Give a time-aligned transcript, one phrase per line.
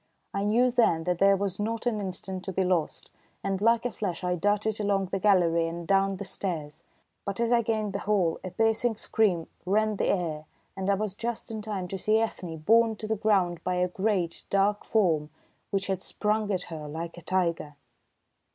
[0.33, 3.11] I knew then that there was not an instant to be lost,
[3.43, 6.83] and like a flash I darted along the gallery and down the stairs.
[7.23, 10.45] But ere I gained the hall a piercing scream rent the air,
[10.75, 13.87] and I was just in time to see Ethne borne to the ground by a
[13.87, 15.29] great, dark form,
[15.69, 17.75] which had sprung at her like a tiger.